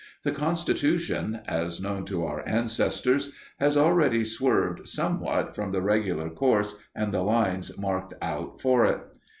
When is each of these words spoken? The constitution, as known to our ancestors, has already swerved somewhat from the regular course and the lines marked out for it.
The 0.23 0.31
constitution, 0.31 1.41
as 1.47 1.79
known 1.79 2.05
to 2.05 2.25
our 2.25 2.41
ancestors, 2.49 3.33
has 3.59 3.77
already 3.77 4.25
swerved 4.25 4.89
somewhat 4.89 5.53
from 5.53 5.69
the 5.69 5.83
regular 5.83 6.31
course 6.31 6.75
and 6.95 7.13
the 7.13 7.21
lines 7.21 7.77
marked 7.77 8.15
out 8.19 8.59
for 8.59 8.83
it. 8.87 8.99